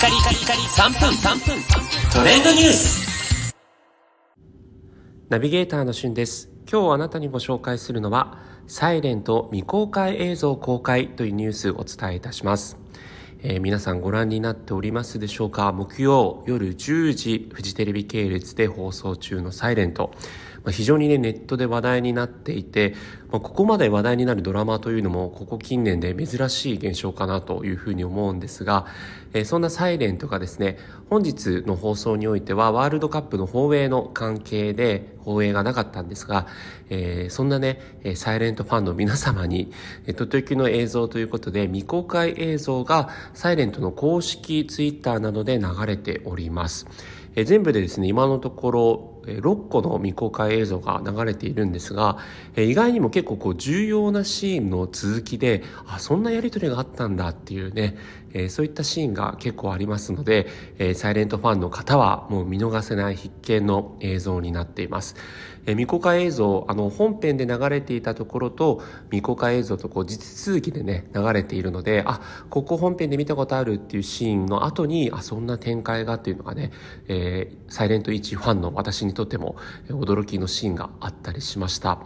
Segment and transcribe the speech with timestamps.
[0.00, 1.62] カリカリカリ3分3分。
[2.10, 3.54] トレンドニュース。
[5.28, 6.48] ナビゲーターのしゅんです。
[6.72, 12.78] 今日あなたにご紹介するのはサイレント未公開映像公開というニュースをお伝えいたします。
[13.42, 15.70] えー、皆さんご覧になっておりますでしょうか？
[15.72, 20.12] 木曜夜10時フジテレビ系列で放送中のサイレント。
[20.64, 22.94] まあ非常にねネットで話題になっていて、
[23.30, 28.86] まあ、ここまで話題になるドラマというのもここ近年で珍しい現象かなというふうに思うんですが、
[29.32, 30.78] えー、そんな「サイレントがですね
[31.08, 36.46] 本日の放送においてはワールドカップの放映の関係で放映がなかったんですが、
[36.88, 37.80] えー、そんなね
[38.14, 39.72] サイレントファンの皆様に
[40.16, 46.86] とっておきの映像ということで未公開映像がサイレントの公式ツイッターなどで流れております。
[47.36, 52.18] え全部でですね今のところ6個の未公開映像が流れているんですが
[52.56, 57.96] 意外にも結構こう重要なシーンの続きであそんなやり取りがあったんだっていうね
[58.48, 60.46] そういったシーンが結構ありますので
[60.94, 65.16] サイレントファンの方はもう見逃せない必見の映像になっています。
[65.66, 76.72] 未公開映像あの本編で流れていたところと未公開映像とこう実続きでね流れているのであここ本編で見たことあるっていうシーンの後にあそんな展開がっていうのがね、
[77.08, 79.56] えー、サイレント1ファンの私にとっても
[79.88, 81.98] 驚きのシーンがあったりしました。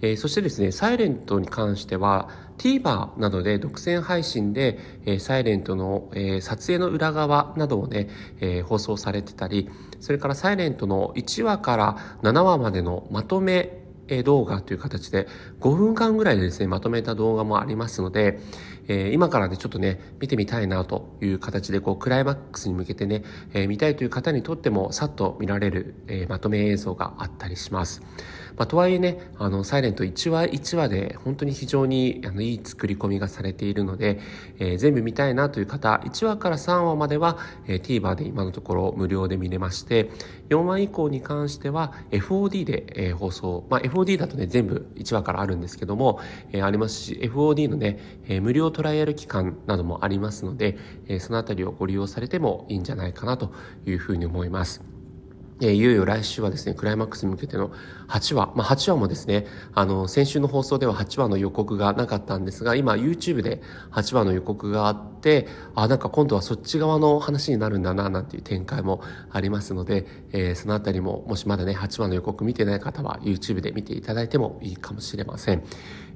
[0.00, 8.08] えー、そしてですね、サイレントに関しては TVer などで独占配信で、えー、サイレントの、えー、撮影の裏側などをね、
[8.40, 9.68] えー、放送されてたり、
[10.00, 13.77] それからサイレントの1話から7話までのまとめ
[14.24, 15.28] 動画という形で
[15.60, 18.40] 5分間ぐらいでですね、まとめた動画もありますので、
[18.88, 28.02] えー、今からね、ちょっとね、見てみたいなという形で、こう、クライマックスに向けてね、えー、見たいという方にとっても、さっと見られる、えー、まとめ映像があったりします。
[28.58, 34.18] まあ、とはいえね、あの、サイレント1話1話で本当に非常にあのいい作り込みがされているので、
[34.58, 40.10] えー、全部見たいなという方、1話から3話までは、えー、TVer で今のところ無料で見れまして、
[40.48, 46.18] 4話以降に関しては FOD で、えー、放送、まあ、FOD だとね、全部1話からあるんですけども、
[46.50, 50.76] えー、ありますし、FOD のね、えー、無料トライアル期間などもありますので、
[51.06, 53.52] えー、そのあたりをご利用されてもいいんじゃないかなと
[53.86, 54.97] いうふうに思います。
[55.60, 57.72] えいよいよ来週はですね、クライマックスに向けての
[58.06, 58.52] 8話。
[58.54, 63.60] まあ、8話もですね、あの、先週の放送では8話の予告がなかったんですが、今 YouTube で
[63.90, 69.02] 8話の予告があって、あ、なんか今度はそっち側の話になるんだな、なんていう展開も
[69.32, 75.64] ありますので、えー、そのあたりも、もしまだね、8話の予告見てない方は YouTube で見ていただいてもいいかもしれません。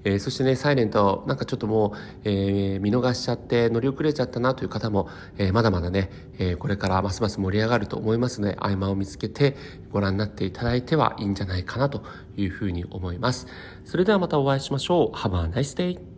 [0.04, 9.56] えー、そしてね、サイレント、なんかちょっともう、えー、見逃しちゃって乗り遅れちゃったなという方も、えー、まだまだね、えこれからますます盛り上がると思いますので、合間を見つけてて
[9.90, 12.04] ご覧になっていただいてはいいんじゃないかなと
[12.36, 13.46] いうふうに思います。
[13.84, 15.16] それではまたお会いしましょう。
[15.16, 16.11] Have a nice day!